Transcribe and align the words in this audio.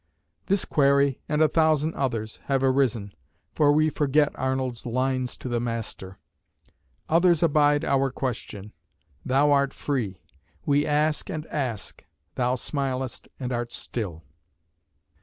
This 0.47 0.65
query, 0.65 1.21
and 1.29 1.43
a 1.43 1.47
thousand 1.47 1.93
others, 1.93 2.39
have 2.45 2.63
arisen; 2.63 3.13
for 3.53 3.71
we 3.71 3.91
forget 3.91 4.31
Arnold's 4.33 4.83
lines 4.83 5.37
to 5.37 5.47
the 5.47 5.59
Master: 5.59 6.17
"Others 7.07 7.43
abide 7.43 7.85
our 7.85 8.09
question. 8.09 8.73
Thou 9.23 9.51
art 9.51 9.75
free. 9.75 10.23
We 10.65 10.87
ask 10.87 11.29
and 11.29 11.45
ask 11.45 12.03
thou 12.33 12.55
smilest 12.55 13.27
and 13.39 13.51
art 13.51 13.71
still." 13.71 14.23